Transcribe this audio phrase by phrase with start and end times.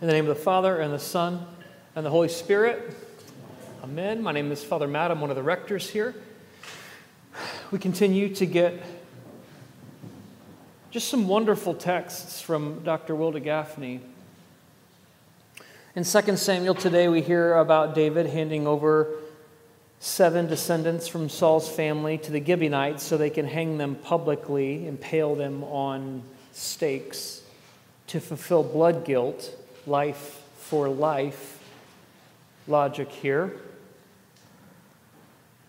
[0.00, 1.44] In the name of the Father, and the Son,
[1.94, 2.96] and the Holy Spirit.
[3.84, 4.22] Amen.
[4.22, 5.10] My name is Father Matt.
[5.10, 6.14] I'm one of the rectors here.
[7.70, 8.82] We continue to get
[10.90, 13.14] just some wonderful texts from Dr.
[13.14, 14.00] Wilda Gafney.
[15.94, 19.06] In 2 Samuel today, we hear about David handing over
[19.98, 25.34] seven descendants from Saul's family to the Gibeonites so they can hang them publicly, impale
[25.34, 26.22] them on
[26.52, 27.42] stakes
[28.06, 29.56] to fulfill blood guilt,
[29.90, 31.58] life for life
[32.68, 33.52] logic here.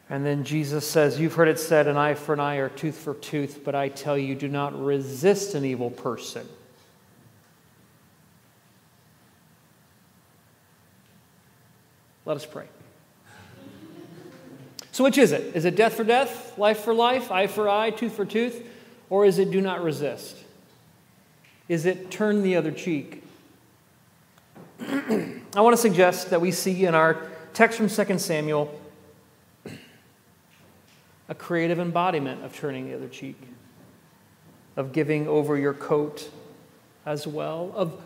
[0.09, 2.97] And then Jesus says, You've heard it said, an eye for an eye or tooth
[2.97, 6.47] for tooth, but I tell you, do not resist an evil person.
[12.25, 12.67] Let us pray.
[14.91, 15.55] So, which is it?
[15.55, 18.67] Is it death for death, life for life, eye for eye, tooth for tooth?
[19.09, 20.37] Or is it do not resist?
[21.67, 23.20] Is it turn the other cheek?
[25.55, 28.79] I want to suggest that we see in our text from 2 Samuel
[31.29, 33.39] a creative embodiment of turning the other cheek,
[34.75, 36.29] of giving over your coat
[37.05, 38.01] as well, of,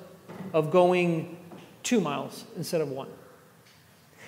[0.54, 1.38] of going
[1.82, 3.08] two miles instead of one.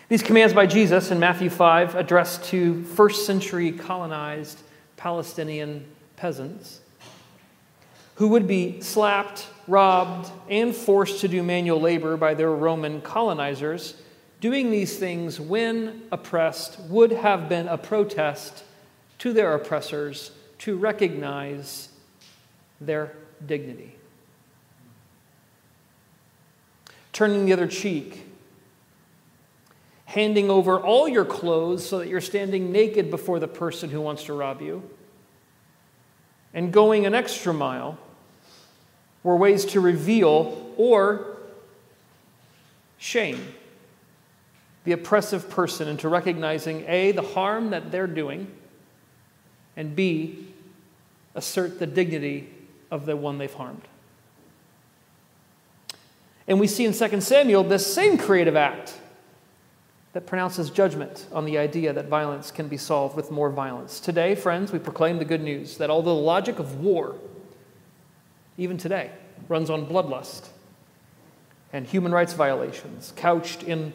[0.07, 4.61] These commands by Jesus in Matthew 5 addressed to first century colonized
[4.95, 6.79] Palestinian peasants
[8.17, 13.93] who would be slapped, robbed, and forced to do manual labor by their Roman colonizers.
[14.41, 18.63] Doing these things when oppressed would have been a protest
[19.19, 21.89] to their oppressors to recognize
[22.81, 23.13] their
[23.45, 23.95] dignity.
[27.13, 28.25] Turning the other cheek,
[30.05, 34.23] handing over all your clothes so that you're standing naked before the person who wants
[34.23, 34.89] to rob you,
[36.51, 37.99] and going an extra mile
[39.23, 41.37] were ways to reveal or
[42.97, 43.53] shame
[44.83, 48.49] the oppressive person into recognizing A, the harm that they're doing
[49.75, 50.47] and B,
[51.35, 52.49] assert the dignity
[52.89, 53.81] of the one they've harmed.
[56.47, 58.97] And we see in 2 Samuel this same creative act
[60.13, 63.99] that pronounces judgment on the idea that violence can be solved with more violence.
[63.99, 67.15] Today, friends, we proclaim the good news that although the logic of war,
[68.57, 69.11] even today,
[69.47, 70.47] runs on bloodlust
[71.73, 73.93] and human rights violations, couched in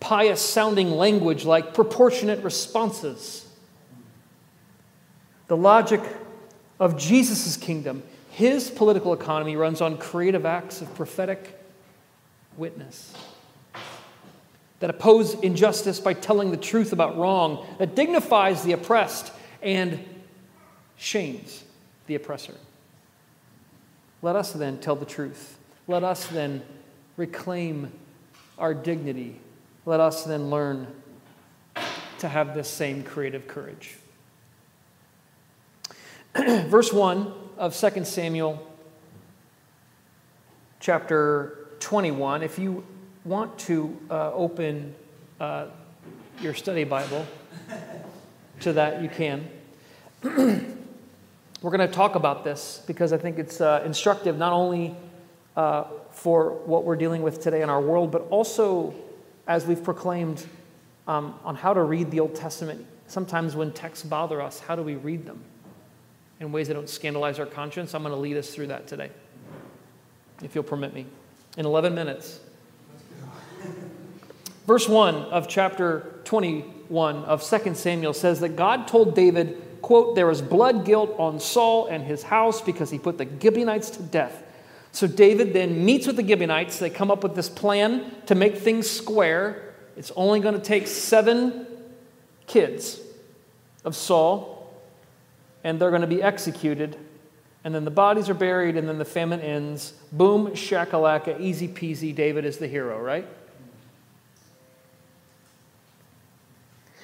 [0.00, 3.46] pious sounding language like proportionate responses
[5.50, 6.00] the logic
[6.78, 11.60] of Jesus' kingdom, his political economy runs on creative acts of prophetic
[12.56, 13.12] witness
[14.78, 19.98] that oppose injustice by telling the truth about wrong, that dignifies the oppressed and
[20.96, 21.64] shames
[22.06, 22.54] the oppressor.
[24.22, 25.58] Let us then tell the truth.
[25.86, 26.62] Let us then
[27.16, 27.92] reclaim
[28.58, 29.40] our dignity.
[29.86, 30.86] Let us then learn
[32.18, 33.96] to have this same creative courage.
[36.36, 38.66] Verse 1 of 2 Samuel
[40.80, 42.42] chapter 21.
[42.42, 42.84] If you
[43.24, 44.94] want to uh, open
[45.40, 45.66] uh,
[46.42, 47.26] your study Bible
[48.60, 49.48] to that, you can.
[51.62, 54.96] We're going to talk about this because I think it's uh, instructive not only
[55.56, 58.94] uh, for what we're dealing with today in our world, but also
[59.46, 60.46] as we've proclaimed
[61.06, 62.86] um, on how to read the Old Testament.
[63.08, 65.42] Sometimes when texts bother us, how do we read them?
[66.40, 67.94] in ways that don't scandalize our conscience.
[67.94, 69.10] I'm going to lead us through that today,
[70.42, 71.06] if you'll permit me,
[71.56, 72.40] in 11 minutes.
[74.66, 80.30] Verse 1 of chapter 21 of 2 Samuel says that God told David, quote, there
[80.30, 84.42] is blood guilt on Saul and his house because he put the Gibeonites to death.
[84.92, 86.78] So David then meets with the Gibeonites.
[86.78, 89.74] They come up with this plan to make things square.
[89.96, 91.66] It's only going to take seven
[92.46, 93.00] kids
[93.84, 94.60] of Saul
[95.62, 96.96] and they're going to be executed.
[97.62, 99.92] And then the bodies are buried, and then the famine ends.
[100.12, 102.14] Boom, shakalaka, easy peasy.
[102.14, 103.26] David is the hero, right?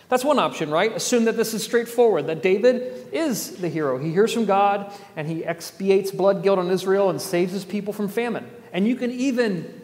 [0.08, 0.92] That's one option, right?
[0.92, 3.98] Assume that this is straightforward, that David is the hero.
[3.98, 7.92] He hears from God and he expiates blood guilt on Israel and saves his people
[7.92, 8.48] from famine.
[8.72, 9.82] And you can even,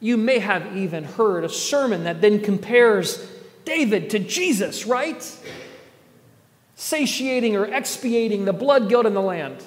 [0.00, 3.24] you may have even heard a sermon that then compares
[3.64, 5.22] David to Jesus, right?
[6.82, 9.62] satiating or expiating the blood guilt in the land,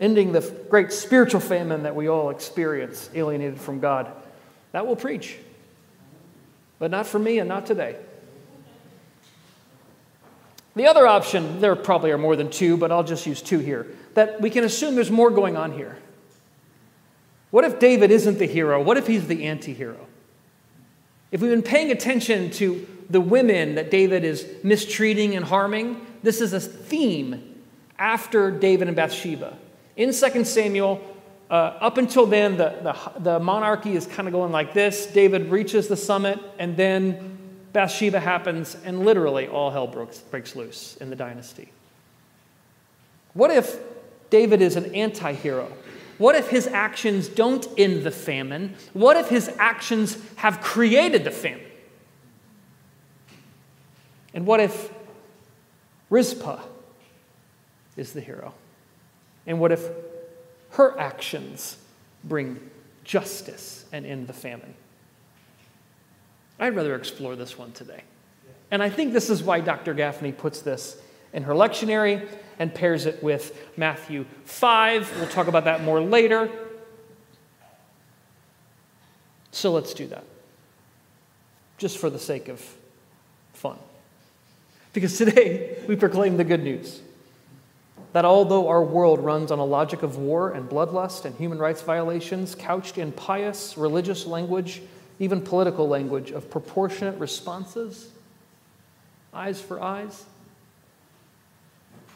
[0.00, 0.40] ending the
[0.70, 4.10] great spiritual famine that we all experience, alienated from God.
[4.72, 5.36] That will preach.
[6.78, 7.96] But not for me and not today.
[10.74, 13.86] The other option, there probably are more than two, but I'll just use two here,
[14.14, 15.98] that we can assume there's more going on here.
[17.50, 18.82] What if David isn't the hero?
[18.82, 20.06] What if he's the anti hero?
[21.30, 26.40] If we've been paying attention to the women that David is mistreating and harming, this
[26.40, 27.60] is a theme
[27.98, 29.56] after David and Bathsheba.
[29.96, 31.00] In 2 Samuel,
[31.50, 35.04] uh, up until then, the, the, the monarchy is kind of going like this.
[35.06, 37.38] David reaches the summit, and then
[37.72, 41.72] Bathsheba happens, and literally all hell breaks, breaks loose in the dynasty.
[43.34, 43.78] What if
[44.30, 45.72] David is an anti hero?
[46.18, 48.74] What if his actions don't end the famine?
[48.92, 51.66] What if his actions have created the famine?
[54.34, 54.92] And what if
[56.10, 56.60] Rizpah
[57.96, 58.54] is the hero?
[59.46, 59.88] And what if
[60.70, 61.76] her actions
[62.22, 62.70] bring
[63.04, 64.74] justice and end the famine?
[66.58, 68.02] I'd rather explore this one today.
[68.70, 69.94] And I think this is why Dr.
[69.94, 70.96] Gafney puts this
[71.32, 72.26] in her lectionary
[72.58, 75.16] and pairs it with Matthew 5.
[75.16, 76.50] We'll talk about that more later.
[79.50, 80.24] So let's do that,
[81.76, 82.64] just for the sake of
[83.52, 83.76] fun.
[84.92, 87.00] Because today we proclaim the good news
[88.12, 91.80] that although our world runs on a logic of war and bloodlust and human rights
[91.80, 94.82] violations, couched in pious religious language,
[95.22, 98.08] even political language of proportionate responses,
[99.32, 100.24] eyes for eyes,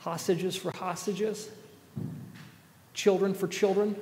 [0.00, 1.48] hostages for hostages,
[2.94, 3.94] children for children.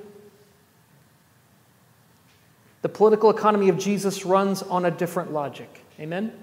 [2.81, 5.85] The political economy of Jesus runs on a different logic.
[5.99, 6.33] Amen?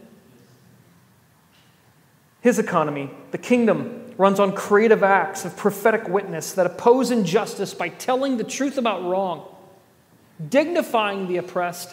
[2.43, 7.89] His economy, the kingdom, runs on creative acts of prophetic witness that oppose injustice by
[7.89, 9.53] telling the truth about wrong,
[10.49, 11.93] dignifying the oppressed,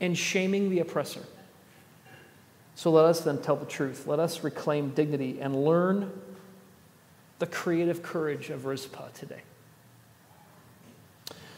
[0.00, 1.24] and shaming the oppressor.
[2.74, 4.06] So let us then tell the truth.
[4.06, 6.10] Let us reclaim dignity and learn
[7.38, 9.42] the creative courage of Rizpah today.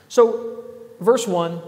[0.08, 0.64] So,
[1.00, 1.60] verse 1,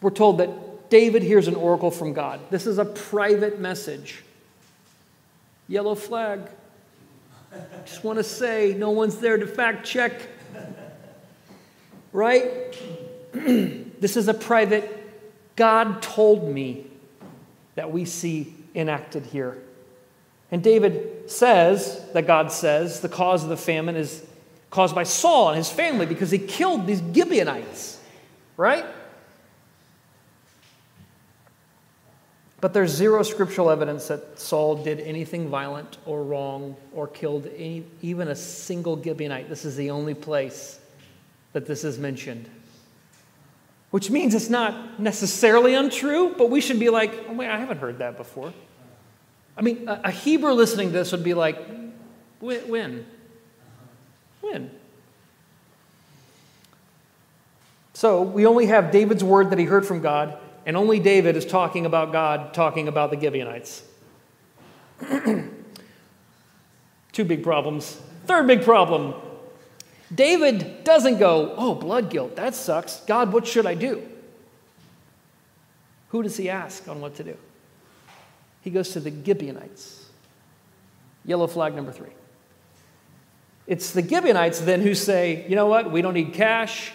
[0.00, 2.40] we're told that David hears an oracle from God.
[2.50, 4.22] This is a private message.
[5.68, 6.40] Yellow flag.
[7.84, 10.12] Just want to say, no one's there to fact check.
[12.12, 12.76] Right?
[13.32, 14.99] this is a private,
[15.60, 16.86] God told me
[17.74, 19.58] that we see enacted here.
[20.50, 24.24] And David says, that God says, the cause of the famine is
[24.70, 28.00] caused by Saul and his family because he killed these Gibeonites,
[28.56, 28.86] right?
[32.62, 37.84] But there's zero scriptural evidence that Saul did anything violent or wrong or killed any,
[38.00, 39.50] even a single Gibeonite.
[39.50, 40.80] This is the only place
[41.52, 42.48] that this is mentioned.
[43.90, 47.78] Which means it's not necessarily untrue, but we should be like, oh, wait, I haven't
[47.78, 48.52] heard that before.
[49.56, 51.58] I mean, a, Hebrew listening to this would be like,
[52.40, 53.04] when?
[54.40, 54.70] When?
[57.92, 61.44] So we only have David's word that he heard from God and only David is
[61.44, 63.82] talking about God talking about the Gibeonites.
[67.12, 68.00] Two big problems.
[68.26, 69.14] Third big problem
[70.14, 73.00] David doesn't go, Oh, blood guilt, that sucks.
[73.00, 74.06] God, what should I do?
[76.08, 77.36] Who does he ask on what to do?
[78.62, 80.06] He goes to the Gibeonites.
[81.24, 82.10] Yellow flag number three.
[83.66, 85.92] It's the Gibeonites then who say, You know what?
[85.92, 86.92] We don't need cash.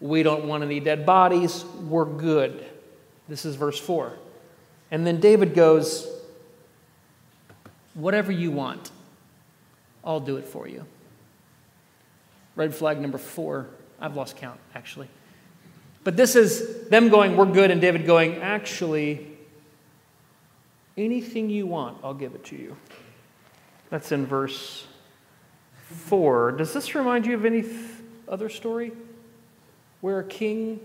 [0.00, 1.64] We don't want any dead bodies.
[1.64, 2.64] We're good.
[3.28, 4.12] This is verse 4.
[4.90, 6.06] And then David goes,
[7.94, 8.90] Whatever you want,
[10.04, 10.84] I'll do it for you.
[12.56, 13.68] Red flag number four.
[14.00, 15.08] I've lost count, actually.
[16.04, 19.26] But this is them going, We're good, and David going, Actually,
[20.96, 22.76] anything you want, I'll give it to you.
[23.90, 24.86] That's in verse
[25.92, 26.52] 4.
[26.52, 27.76] Does this remind you of any th-
[28.26, 28.92] other story
[30.00, 30.80] where a king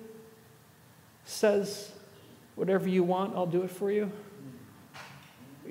[1.25, 1.91] says,
[2.55, 4.11] Whatever you want, I'll do it for you?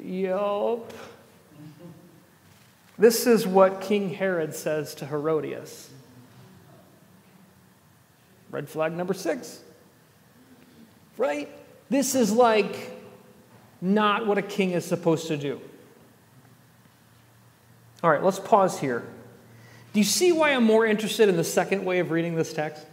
[0.00, 0.92] Yup.
[2.98, 5.85] This is what King Herod says to Herodias.
[8.50, 9.60] Red flag number six.
[11.16, 11.48] Right?
[11.88, 12.90] This is like
[13.80, 15.60] not what a king is supposed to do.
[18.02, 19.02] All right, let's pause here.
[19.92, 22.84] Do you see why I'm more interested in the second way of reading this text,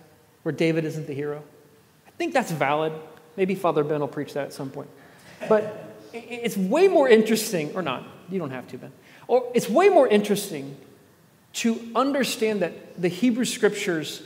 [0.43, 1.43] where David isn't the hero?
[2.07, 2.93] I think that's valid.
[3.36, 4.89] Maybe Father Ben will preach that at some point.
[5.50, 8.91] But it's way more interesting, or not, you don't have to, Ben.
[9.27, 10.77] Or it's way more interesting
[11.53, 14.22] to understand that the Hebrew scriptures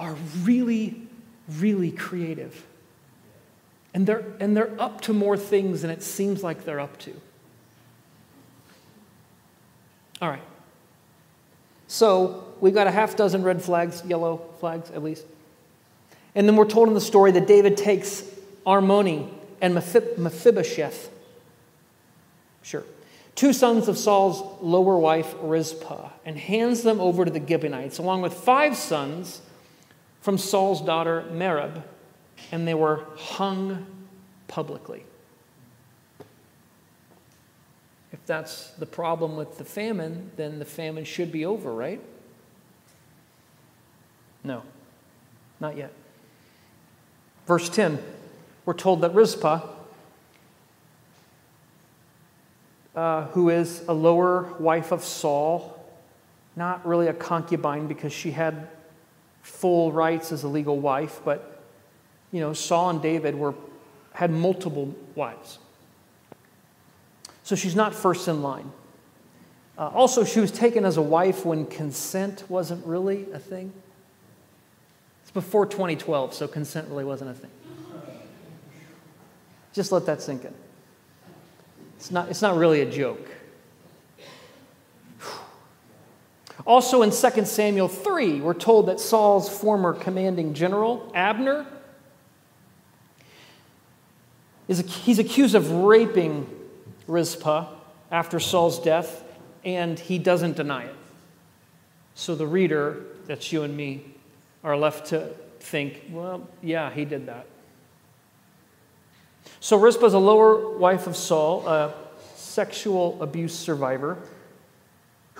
[0.00, 1.02] are really,
[1.58, 2.66] really creative.
[3.92, 7.12] And they're, and they're up to more things than it seems like they're up to.
[10.22, 10.42] All right.
[11.86, 15.24] So, we've got a half dozen red flags, yellow flags at least.
[16.34, 18.22] And then we're told in the story that David takes
[18.66, 19.28] Armoni
[19.60, 21.10] and Mephibosheth,
[22.62, 22.84] sure,
[23.34, 28.22] two sons of Saul's lower wife, Rizpah, and hands them over to the Gibeonites, along
[28.22, 29.42] with five sons
[30.20, 31.82] from Saul's daughter, Merab,
[32.52, 33.86] and they were hung
[34.48, 35.04] publicly.
[38.12, 42.00] If that's the problem with the famine, then the famine should be over, right?
[44.42, 44.62] No,
[45.60, 45.92] not yet.
[47.46, 47.98] Verse 10,
[48.64, 49.60] we're told that Rizpah,
[52.94, 55.76] uh, who is a lower wife of Saul,
[56.56, 58.68] not really a concubine because she had
[59.42, 61.62] full rights as a legal wife, but
[62.32, 63.54] you know, Saul and David were
[64.12, 65.58] had multiple wives.
[67.42, 68.70] So she's not first in line.
[69.78, 73.72] Uh, also, she was taken as a wife when consent wasn't really a thing.
[75.22, 77.50] It's before 2012, so consent really wasn't a thing.
[79.72, 80.52] Just let that sink in.
[81.96, 83.26] It's not, it's not really a joke.
[86.66, 91.66] Also in 2 Samuel 3, we're told that Saul's former commanding general, Abner,
[94.68, 96.48] is, he's accused of raping
[97.06, 97.68] Rizpah
[98.10, 99.24] after Saul's death,
[99.64, 100.94] and he doesn't deny it.
[102.14, 104.04] So the reader, that's you and me,
[104.62, 107.46] are left to think, well, yeah, he did that.
[109.60, 111.94] So Rizpah is a lower wife of Saul, a
[112.34, 114.18] sexual abuse survivor,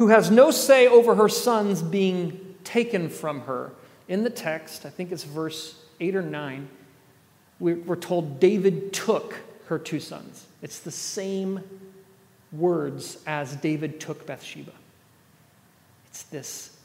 [0.00, 3.71] who has no say over her sons being taken from her.
[4.09, 6.71] In the text, I think it's verse 8 or 9,
[7.59, 10.47] we're told David took her two sons.
[10.62, 11.61] It's the same
[12.50, 14.73] words as David took Bathsheba.
[16.09, 16.78] It's this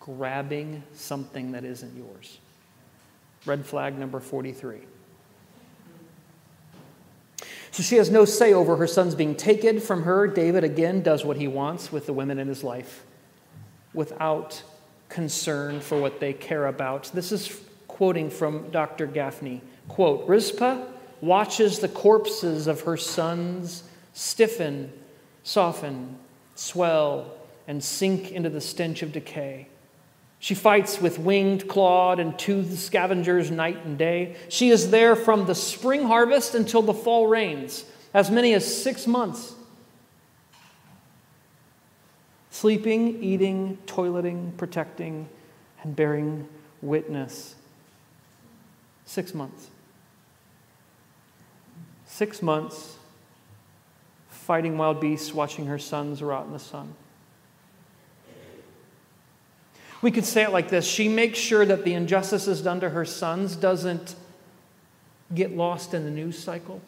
[0.00, 2.38] grabbing something that isn't yours.
[3.46, 4.78] Red flag number 43.
[7.78, 10.26] So she has no say over her sons being taken from her.
[10.26, 13.06] David again does what he wants with the women in his life
[13.94, 14.60] without
[15.08, 17.08] concern for what they care about.
[17.14, 19.06] This is quoting from Dr.
[19.06, 19.60] Gafney.
[19.86, 20.86] Quote, Rizpah
[21.20, 24.92] watches the corpses of her sons stiffen,
[25.44, 26.18] soften,
[26.56, 27.32] swell,
[27.68, 29.68] and sink into the stench of decay.
[30.40, 34.36] She fights with winged, clawed, and toothed scavengers night and day.
[34.48, 39.06] She is there from the spring harvest until the fall rains, as many as six
[39.06, 39.54] months.
[42.50, 45.28] Sleeping, eating, toileting, protecting,
[45.82, 46.48] and bearing
[46.82, 47.56] witness.
[49.04, 49.68] Six months.
[52.06, 52.98] Six months
[54.48, 56.94] fighting wild beasts, watching her sons rot in the sun.
[60.00, 63.04] We could say it like this She makes sure that the injustices done to her
[63.04, 64.14] sons doesn't
[65.34, 66.80] get lost in the news cycle.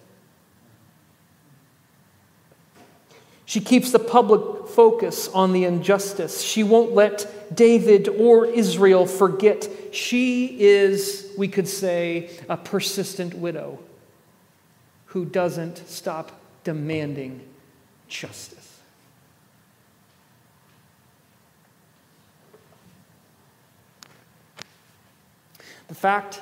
[3.45, 6.41] She keeps the public focus on the injustice.
[6.41, 9.69] She won't let David or Israel forget.
[9.91, 13.81] She is, we could say, a persistent widow
[15.07, 17.41] who doesn't stop demanding
[18.07, 18.60] justice.
[25.91, 26.41] The fact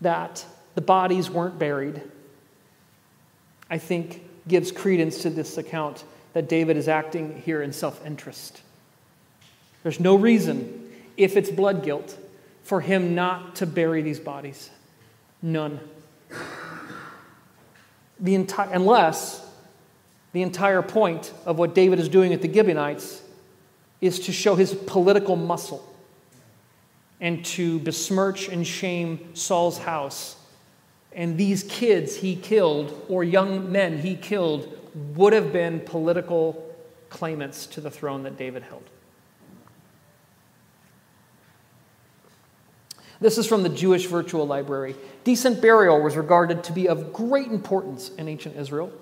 [0.00, 2.00] that the bodies weren't buried,
[3.68, 8.62] I think, gives credence to this account that David is acting here in self interest.
[9.82, 12.16] There's no reason, if it's blood guilt,
[12.62, 14.70] for him not to bury these bodies.
[15.42, 15.80] None.
[18.20, 19.44] The entire, unless
[20.32, 23.24] the entire point of what David is doing at the Gibeonites
[24.00, 25.93] is to show his political muscle
[27.24, 30.36] and to besmirch and shame Saul's house.
[31.10, 34.78] And these kids he killed, or young men he killed,
[35.16, 36.76] would have been political
[37.08, 38.82] claimants to the throne that David held.
[43.22, 44.94] This is from the Jewish Virtual Library.
[45.24, 48.92] Decent burial was regarded to be of great importance in ancient Israel.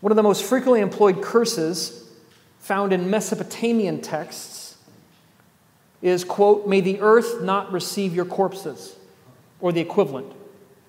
[0.00, 2.08] One of the most frequently employed curses
[2.60, 4.59] found in Mesopotamian texts
[6.02, 8.96] is, quote, may the earth not receive your corpses,
[9.60, 10.32] or the equivalent.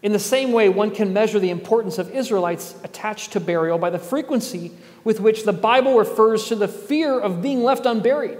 [0.01, 3.89] In the same way, one can measure the importance of Israelites attached to burial by
[3.89, 4.71] the frequency
[5.03, 8.39] with which the Bible refers to the fear of being left unburied.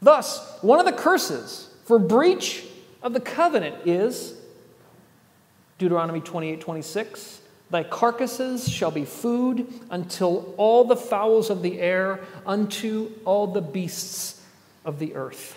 [0.00, 2.64] Thus, one of the curses for breach
[3.02, 4.34] of the covenant is
[5.78, 12.20] Deuteronomy 28 26, Thy carcasses shall be food until all the fowls of the air,
[12.46, 14.33] unto all the beasts
[14.84, 15.56] of the earth.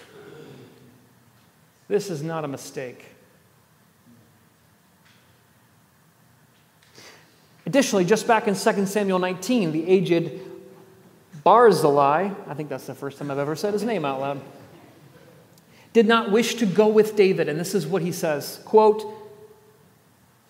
[1.88, 3.06] This is not a mistake.
[7.66, 10.40] Additionally, just back in 2 Samuel 19, the aged
[11.44, 14.42] Barzillai, I think that's the first time I've ever said his name out loud,
[15.94, 17.50] did not wish to go with David.
[17.50, 19.04] And this is what he says quote,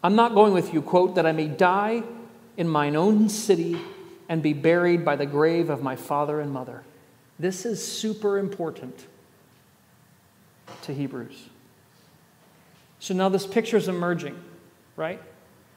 [0.03, 2.03] I'm not going with you, quote, that I may die
[2.55, 3.79] in mine own city
[4.29, 6.83] and be buried by the grave of my father and mother.
[7.39, 9.05] This is super important
[10.83, 11.49] to Hebrews.
[12.99, 14.39] So now this picture is emerging,
[14.95, 15.21] right?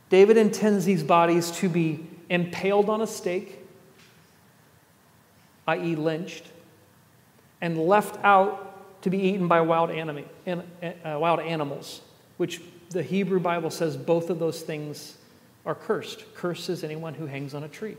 [0.09, 3.59] David intends these bodies to be impaled on a stake,
[5.69, 6.45] i.e., lynched,
[7.61, 12.00] and left out to be eaten by wild, anime, uh, wild animals,
[12.38, 15.17] which the Hebrew Bible says both of those things
[15.67, 16.25] are cursed.
[16.69, 17.97] Is anyone who hangs on a tree.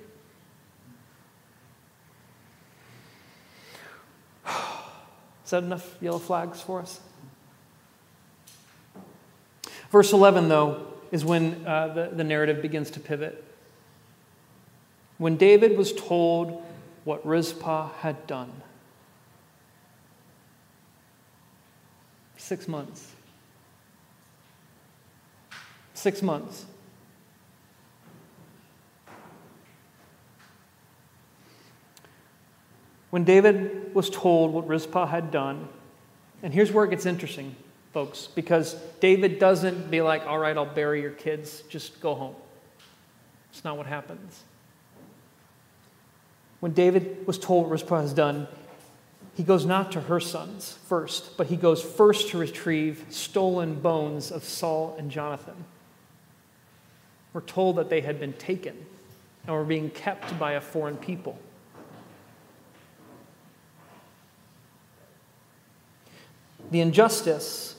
[5.51, 7.01] Is that enough yellow flags for us?
[9.91, 13.43] Verse 11, though, is when uh, the, the narrative begins to pivot.
[15.17, 16.63] When David was told
[17.03, 18.61] what Rizpah had done,
[22.37, 23.11] six months.
[25.93, 26.65] Six months.
[33.11, 35.67] When David was told what Rizpah had done,
[36.41, 37.55] and here's where it gets interesting,
[37.93, 42.35] folks, because David doesn't be like, all right, I'll bury your kids, just go home.
[43.51, 44.43] It's not what happens.
[46.61, 48.47] When David was told what Rizpah has done,
[49.35, 54.31] he goes not to her sons first, but he goes first to retrieve stolen bones
[54.31, 55.65] of Saul and Jonathan.
[57.33, 58.85] We're told that they had been taken
[59.45, 61.37] and were being kept by a foreign people.
[66.71, 67.75] The injustice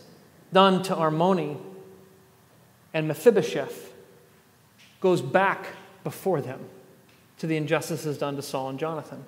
[0.52, 1.58] done to Armoni
[2.94, 3.92] and Mephibosheth
[5.00, 5.66] goes back
[6.04, 6.60] before them
[7.38, 9.24] to the injustices done to Saul and Jonathan.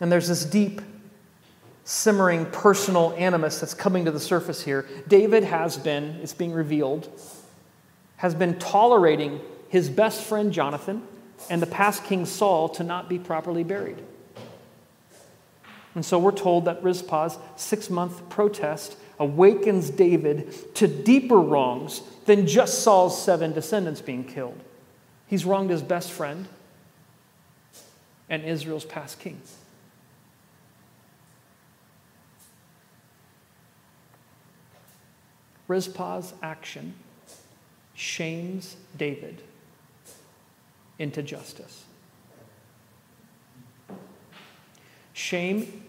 [0.00, 0.80] And there's this deep,
[1.84, 4.86] simmering personal animus that's coming to the surface here.
[5.08, 7.08] David has been, it's being revealed,
[8.18, 11.02] has been tolerating his best friend Jonathan
[11.50, 14.02] and the past king Saul to not be properly buried.
[15.94, 22.46] And so we're told that Rizpah's six month protest awakens David to deeper wrongs than
[22.46, 24.58] just Saul's seven descendants being killed.
[25.26, 26.46] He's wronged his best friend
[28.28, 29.40] and Israel's past king.
[35.68, 36.94] Rizpah's action
[37.94, 39.42] shames David
[40.98, 41.84] into justice.
[45.18, 45.82] Shame,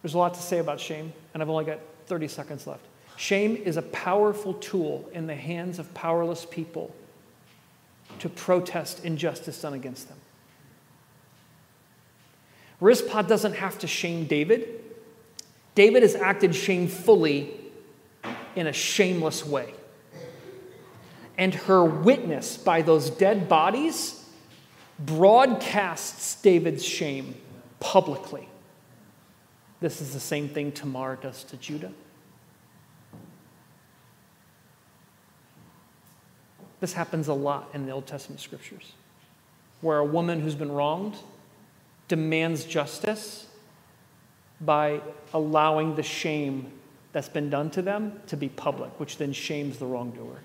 [0.00, 2.80] there's a lot to say about shame, and I've only got 30 seconds left.
[3.18, 6.94] Shame is a powerful tool in the hands of powerless people
[8.20, 10.16] to protest injustice done against them.
[12.80, 14.82] Rizpah doesn't have to shame David.
[15.74, 17.50] David has acted shamefully
[18.56, 19.74] in a shameless way.
[21.36, 24.24] And her witness by those dead bodies
[24.98, 27.34] broadcasts David's shame
[27.84, 28.48] publicly.
[29.80, 31.92] This is the same thing Tamar does to Judah.
[36.80, 38.92] This happens a lot in the Old Testament scriptures,
[39.82, 41.14] where a woman who's been wronged
[42.08, 43.46] demands justice
[44.62, 45.02] by
[45.34, 46.72] allowing the shame
[47.12, 50.40] that's been done to them to be public, which then shames the wrongdoer.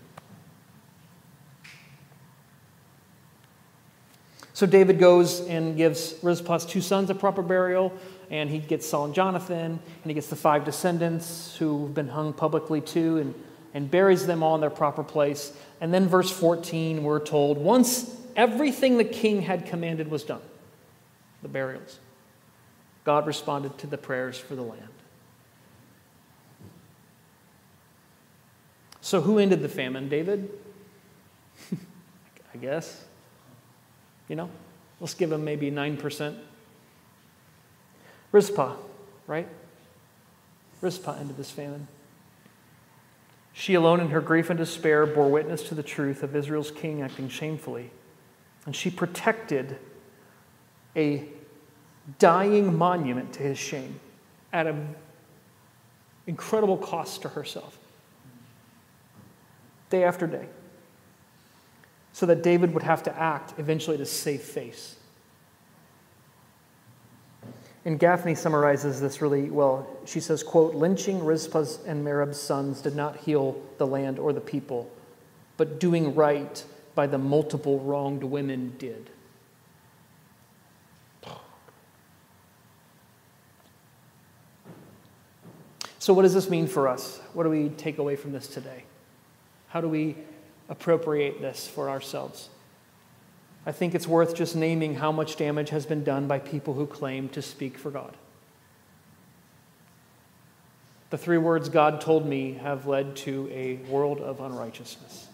[4.60, 7.94] So David goes and gives Rizpah's two sons a proper burial,
[8.30, 12.34] and he gets Saul and Jonathan, and he gets the five descendants who've been hung
[12.34, 13.34] publicly too, and,
[13.74, 15.54] and buries them all in their proper place.
[15.80, 20.42] And then, verse 14, we're told once everything the king had commanded was done,
[21.42, 21.98] the burials,
[23.06, 24.84] God responded to the prayers for the land.
[29.00, 30.10] So, who ended the famine?
[30.10, 30.50] David?
[32.54, 33.06] I guess.
[34.30, 34.50] You know,
[35.02, 36.38] let's give them maybe 9%.
[38.32, 38.76] Rizpah,
[39.28, 39.48] right?
[40.82, 41.88] Rizpah ended this famine.
[43.52, 47.02] She alone, in her grief and despair, bore witness to the truth of Israel's king
[47.02, 47.90] acting shamefully.
[48.66, 49.78] And she protected
[50.96, 51.26] a
[52.20, 54.00] dying monument to his shame
[54.54, 54.96] at an
[56.28, 57.78] incredible cost to herself.
[59.90, 60.46] Day after day.
[62.20, 64.98] So that David would have to act eventually to save face.
[67.86, 69.88] And Gafney summarizes this really well.
[70.04, 74.42] She says, quote, lynching Rizpah's and Merab's sons did not heal the land or the
[74.42, 74.92] people,
[75.56, 76.62] but doing right
[76.94, 79.10] by the multiple wronged women did.
[86.00, 87.22] So, what does this mean for us?
[87.32, 88.84] What do we take away from this today?
[89.70, 90.18] How do we
[90.70, 92.50] appropriate this for ourselves?
[93.66, 96.86] I think it's worth just naming how much damage has been done by people who
[96.86, 98.16] claim to speak for God.
[101.10, 105.28] The three words God told me have led to a world of unrighteousness.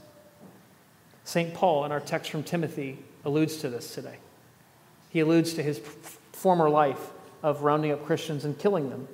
[1.25, 1.53] St.
[1.53, 4.17] Paul, in our text from Timothy, alludes to this today.
[5.09, 5.79] He alludes to his
[6.31, 7.11] former life
[7.43, 9.07] of rounding up Christians and killing them.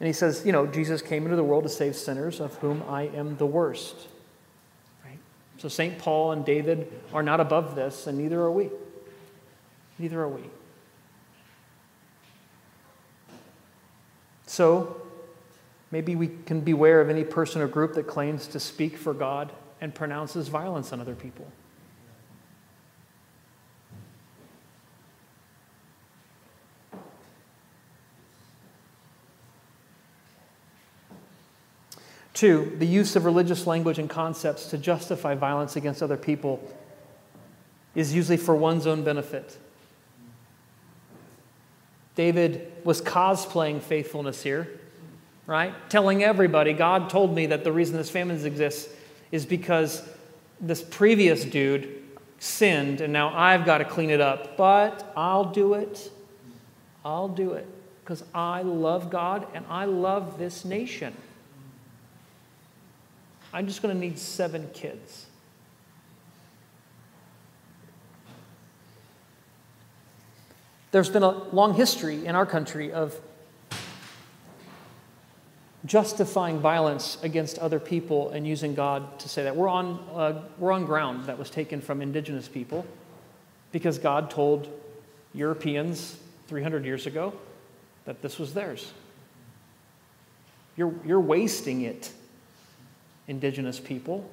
[0.00, 2.82] And he says, You know, Jesus came into the world to save sinners, of whom
[2.88, 4.08] I am the worst.
[5.62, 5.96] So St.
[5.96, 8.68] Paul and David are not above this, and neither are we.
[9.96, 10.42] Neither are we.
[14.44, 15.00] So
[15.92, 19.52] maybe we can beware of any person or group that claims to speak for God
[19.80, 21.46] and pronounces violence on other people.
[32.42, 36.60] Two, the use of religious language and concepts to justify violence against other people
[37.94, 39.56] is usually for one's own benefit.
[42.16, 44.68] David was cosplaying faithfulness here,
[45.46, 45.72] right?
[45.88, 48.92] Telling everybody, God told me that the reason this famine exists
[49.30, 50.02] is because
[50.60, 52.02] this previous dude
[52.40, 54.56] sinned and now I've got to clean it up.
[54.56, 56.10] But I'll do it.
[57.04, 57.68] I'll do it
[58.02, 61.14] because I love God and I love this nation.
[63.52, 65.26] I'm just going to need seven kids.
[70.90, 73.18] There's been a long history in our country of
[75.84, 79.56] justifying violence against other people and using God to say that.
[79.56, 82.86] We're on, uh, we're on ground that was taken from indigenous people
[83.72, 84.68] because God told
[85.34, 86.16] Europeans
[86.48, 87.32] 300 years ago
[88.04, 88.92] that this was theirs.
[90.76, 92.12] You're, you're wasting it
[93.28, 94.28] indigenous people,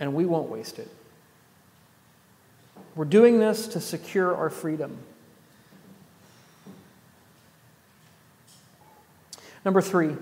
[0.00, 0.88] and we won't waste it.
[2.94, 4.98] We're doing this to secure our freedom.
[9.64, 10.16] Number three,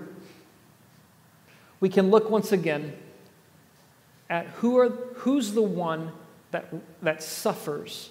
[1.79, 2.93] we can look once again
[4.29, 6.11] at who are, who's the one
[6.51, 8.09] that, that suffers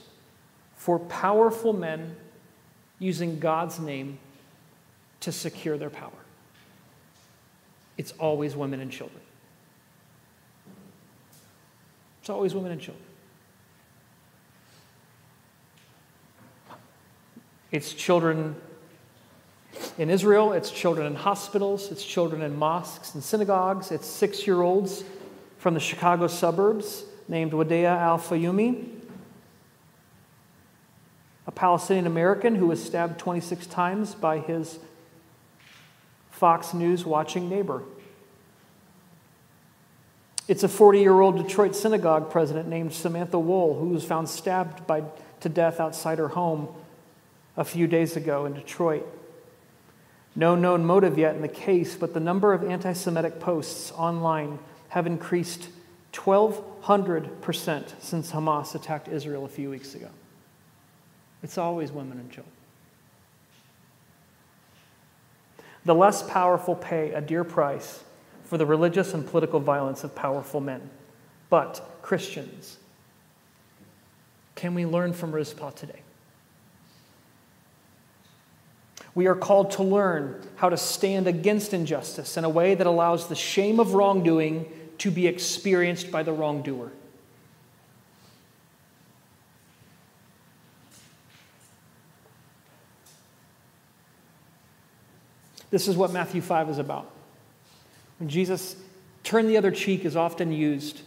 [0.77, 2.14] for powerful men
[2.99, 4.19] using God's name
[5.21, 6.12] to secure their power
[7.97, 9.21] it's always women and children.
[12.21, 13.05] It's always women and children.
[17.71, 18.57] It's children
[19.99, 24.63] in Israel, it's children in hospitals, it's children in mosques and synagogues, it's six year
[24.63, 25.05] olds
[25.59, 28.87] from the Chicago suburbs named Wadea Al Fayoume,
[31.47, 34.79] a Palestinian American who was stabbed 26 times by his
[36.45, 37.83] Fox News watching neighbor.
[40.47, 44.87] It's a 40 year old Detroit synagogue president named Samantha Woll who was found stabbed
[44.87, 45.05] by,
[45.41, 46.69] to death outside her home
[47.57, 49.07] a few days ago in Detroit.
[50.37, 54.59] No known motive yet in the case, but the number of anti Semitic posts online
[54.91, 55.71] have increased
[56.13, 60.11] 1,200% since Hamas attacked Israel a few weeks ago.
[61.43, 62.54] It's always women and children.
[65.85, 68.03] The less powerful pay a dear price
[68.44, 70.90] for the religious and political violence of powerful men.
[71.51, 72.79] But, Christians,
[74.55, 76.01] can we learn from Rizpah today?
[79.14, 83.29] We are called to learn how to stand against injustice in a way that allows
[83.29, 84.66] the shame of wrongdoing
[84.99, 86.90] to be experienced by the wrongdoer.
[95.75, 97.11] This is what Matthew 5 is about.
[98.21, 98.77] When Jesus
[99.25, 101.01] turn the other cheek is often used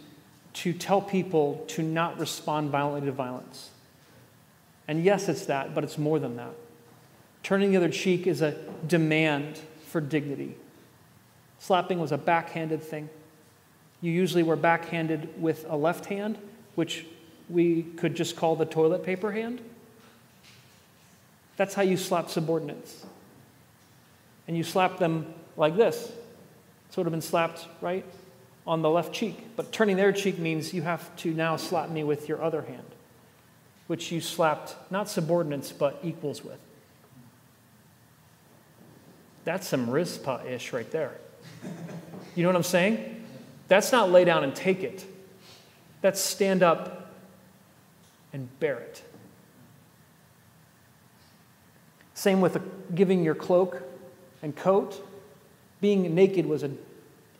[0.56, 3.70] to tell people to not respond violently to violence.
[4.86, 6.52] And yes, it's that, but it's more than that.
[7.44, 10.58] Turning the other cheek is a demand for dignity.
[11.60, 13.08] Slapping was a backhanded thing.
[14.02, 16.38] You usually were backhanded with a left hand,
[16.76, 17.06] which
[17.48, 19.62] we could just call the toilet paper hand.
[21.56, 23.06] That's how you slap subordinates
[24.48, 26.12] and you slap them like this.
[26.88, 28.06] It's would have been slapped, right?
[28.68, 29.56] on the left cheek.
[29.56, 32.86] But turning their cheek means you have to now slap me with your other hand,
[33.88, 36.60] which you slapped not subordinates, but equals with.
[39.46, 41.16] That's some Rizpah ish right there.
[42.36, 43.26] You know what I'm saying?
[43.70, 45.06] That's not lay down and take it,
[46.02, 47.14] that's stand up
[48.34, 49.02] and bear it.
[52.14, 52.60] Same with
[52.94, 53.82] giving your cloak
[54.42, 55.06] and coat.
[55.82, 56.78] Being naked was an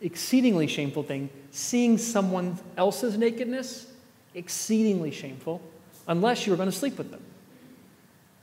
[0.00, 1.30] exceedingly shameful thing.
[1.50, 3.86] Seeing someone else's nakedness,
[4.34, 5.60] exceedingly shameful,
[6.06, 7.22] unless you were going to sleep with them.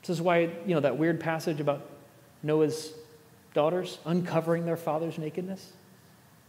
[0.01, 1.89] This is why, you know, that weird passage about
[2.43, 2.93] Noah's
[3.53, 5.71] daughters uncovering their father's nakedness.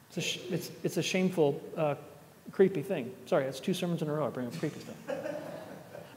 [0.08, 1.94] It's a, sh- it's, it's a shameful, uh,
[2.52, 3.12] creepy thing.
[3.26, 4.26] Sorry, that's two sermons in a row.
[4.26, 4.96] I bring up creepy stuff.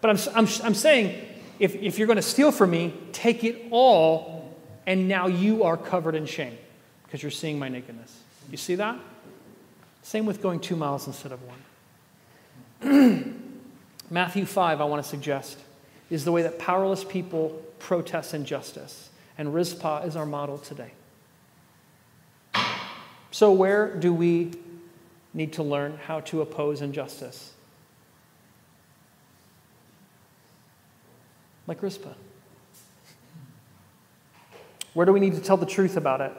[0.01, 1.25] But I'm, I'm, I'm saying
[1.59, 4.38] if, if you're going to steal from me, take it all,
[4.89, 6.57] and now you are covered in shame
[7.03, 8.23] because you're seeing my nakedness.
[8.49, 8.97] You see that?
[10.01, 11.39] Same with going two miles instead of
[12.81, 13.43] one.
[14.09, 15.59] Matthew 5, I want to suggest,
[16.09, 19.09] is the way that powerless people protest injustice.
[19.37, 20.91] And Rizpah is our model today.
[23.29, 24.53] So, where do we
[25.35, 27.53] need to learn how to oppose injustice?
[31.67, 32.15] Like Rizpah.
[34.93, 36.31] Where do we need to tell the truth about it?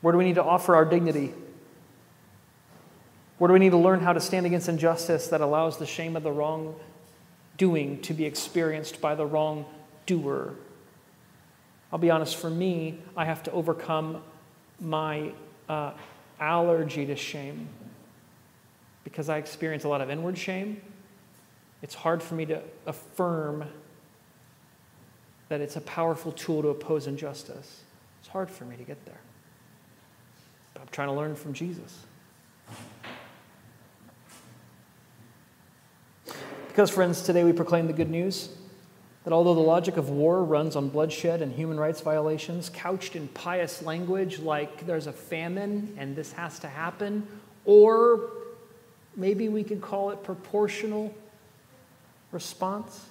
[0.00, 1.32] Where do we need to offer our dignity?
[3.38, 6.16] Where do we need to learn how to stand against injustice that allows the shame
[6.16, 6.74] of the wrong
[7.56, 9.64] doing to be experienced by the wrong
[10.06, 10.54] doer?
[11.92, 14.22] I'll be honest, for me, I have to overcome
[14.80, 15.32] my
[15.68, 15.92] uh,
[16.40, 17.68] allergy to shame
[19.04, 20.80] because I experience a lot of inward shame.
[21.82, 23.64] It's hard for me to affirm
[25.48, 27.82] that it's a powerful tool to oppose injustice.
[28.20, 29.20] It's hard for me to get there.
[30.80, 31.98] I'm trying to learn from Jesus.
[36.68, 38.50] Because, friends, today we proclaim the good news
[39.24, 43.28] that although the logic of war runs on bloodshed and human rights violations, couched in
[43.28, 47.26] pious language like there's a famine and this has to happen,
[47.64, 48.30] or
[49.16, 51.14] maybe we could call it proportional
[52.32, 53.06] response.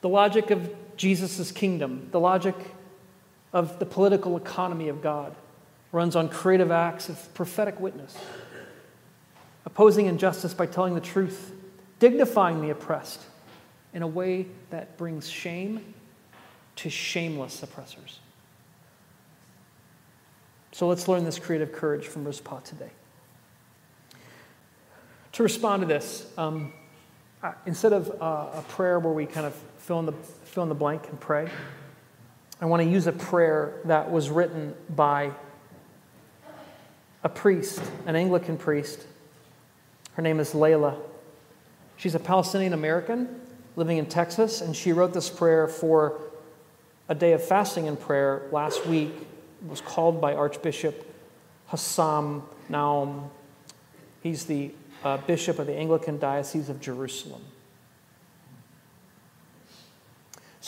[0.00, 2.54] The logic of Jesus' kingdom, the logic
[3.52, 5.34] of the political economy of God,
[5.92, 8.16] runs on creative acts of prophetic witness,
[9.64, 11.52] opposing injustice by telling the truth,
[11.98, 13.20] dignifying the oppressed
[13.92, 15.94] in a way that brings shame
[16.76, 18.20] to shameless oppressors.
[20.72, 22.90] So let's learn this creative courage from Rizpah today.
[25.32, 26.72] To respond to this, um,
[27.66, 30.74] instead of uh, a prayer where we kind of fill in, the, fill in the
[30.74, 31.48] blank and pray,
[32.60, 35.32] I want to use a prayer that was written by
[37.24, 39.06] a priest, an Anglican priest.
[40.12, 40.96] Her name is Layla.
[41.96, 43.40] She's a Palestinian American
[43.76, 46.20] living in Texas, and she wrote this prayer for
[47.08, 49.12] a day of fasting and prayer last week.
[49.62, 51.06] It was called by Archbishop
[51.70, 53.30] Hosam Naoum.
[54.22, 57.42] He's the uh, bishop of the Anglican Diocese of Jerusalem.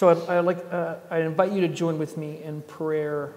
[0.02, 3.34] So I, I like, uh, I invite you to join with me in prayer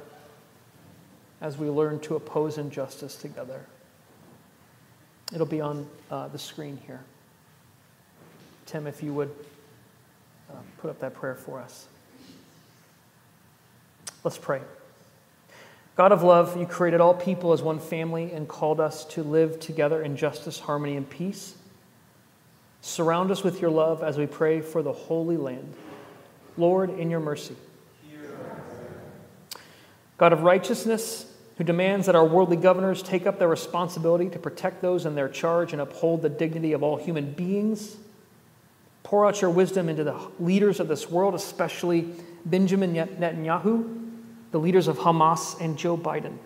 [1.39, 3.67] as we learn to oppose injustice together.
[5.32, 7.01] It'll be on uh, the screen here.
[8.65, 9.30] Tim, if you would
[10.49, 11.86] uh, put up that prayer for us.
[14.23, 14.62] Let's pray.
[15.95, 19.60] God of love, you created all people as one family and called us to live
[19.60, 21.54] together in justice, harmony, and peace.
[22.82, 25.75] Surround us with your love as we pray for the Holy Land.
[26.57, 27.55] Lord, in your mercy.
[30.17, 34.81] God of righteousness, who demands that our worldly governors take up their responsibility to protect
[34.81, 37.97] those in their charge and uphold the dignity of all human beings.
[39.03, 42.09] Pour out your wisdom into the leaders of this world, especially
[42.45, 44.11] Benjamin Netanyahu,
[44.51, 46.37] the leaders of Hamas, and Joe Biden.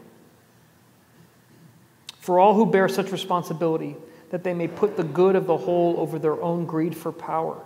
[2.19, 3.95] For all who bear such responsibility,
[4.29, 7.63] that they may put the good of the whole over their own greed for power.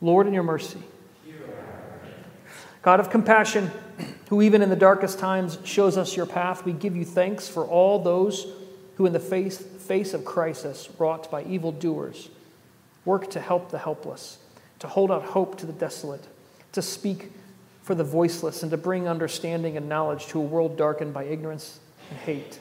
[0.00, 0.80] Lord, in your mercy.
[2.82, 3.70] God of compassion,
[4.28, 7.64] who even in the darkest times shows us your path, we give you thanks for
[7.64, 8.46] all those
[8.96, 12.28] who, in the face, face of crisis wrought by evildoers,
[13.04, 14.38] work to help the helpless,
[14.78, 16.24] to hold out hope to the desolate,
[16.72, 17.32] to speak
[17.82, 21.80] for the voiceless, and to bring understanding and knowledge to a world darkened by ignorance
[22.10, 22.60] and hate.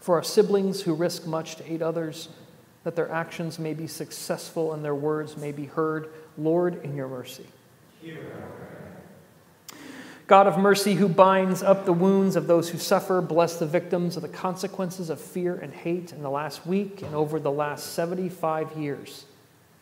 [0.00, 2.28] For our siblings who risk much to aid others,
[2.84, 7.08] that their actions may be successful and their words may be heard, Lord, in your
[7.08, 7.46] mercy.
[10.26, 14.16] God of mercy, who binds up the wounds of those who suffer, bless the victims
[14.16, 17.92] of the consequences of fear and hate in the last week and over the last
[17.92, 19.26] 75 years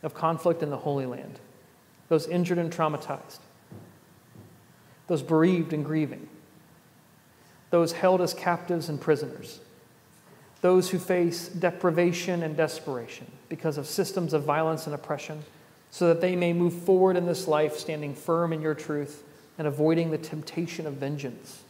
[0.02, 1.38] of conflict in the Holy Land.
[2.08, 3.38] Those injured and traumatized,
[5.06, 6.28] those bereaved and grieving,
[7.70, 9.60] those held as captives and prisoners,
[10.60, 15.42] those who face deprivation and desperation because of systems of violence and oppression,
[15.90, 19.24] so that they may move forward in this life standing firm in your truth
[19.58, 21.62] and avoiding the temptation of vengeance.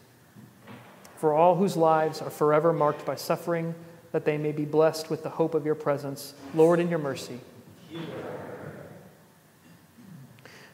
[1.17, 3.75] For all whose lives are forever marked by suffering,
[4.13, 7.41] that they may be blessed with the hope of your presence, Lord, in your mercy.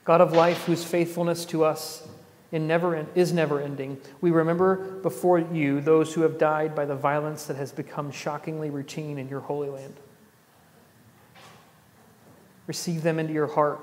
[0.04, 2.06] God of life, whose faithfulness to us
[2.56, 6.96] in never, is never ending, we remember before you those who have died by the
[6.96, 9.92] violence that has become shockingly routine in your holy land.
[12.66, 13.78] Receive them into your heart,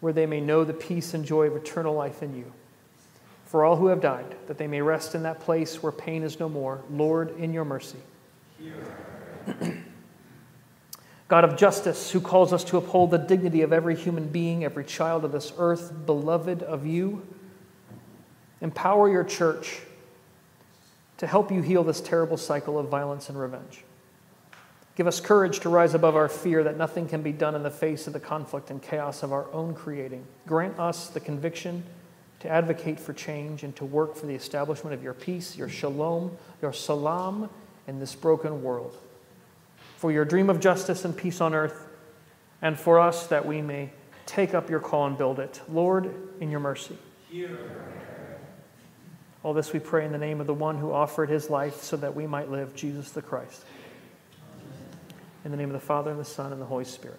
[0.00, 2.52] where they may know the peace and joy of eternal life in you.
[3.46, 6.38] For all who have died, that they may rest in that place where pain is
[6.38, 7.98] no more, Lord, in your mercy.
[11.28, 14.84] God of justice, who calls us to uphold the dignity of every human being, every
[14.84, 17.26] child of this earth, beloved of you,
[18.60, 19.80] empower your church
[21.18, 23.84] to help you heal this terrible cycle of violence and revenge.
[24.96, 27.70] Give us courage to rise above our fear that nothing can be done in the
[27.70, 30.24] face of the conflict and chaos of our own creating.
[30.46, 31.84] Grant us the conviction
[32.40, 36.36] to advocate for change and to work for the establishment of your peace, your shalom,
[36.60, 37.48] your salam
[37.86, 38.96] in this broken world.
[39.96, 41.86] For your dream of justice and peace on earth,
[42.62, 43.90] and for us that we may
[44.26, 45.60] take up your call and build it.
[45.68, 46.96] Lord, in your mercy.
[49.42, 51.96] All this we pray in the name of the one who offered his life so
[51.96, 53.64] that we might live, Jesus the Christ.
[55.44, 57.18] In the name of the Father, and the Son, and the Holy Spirit.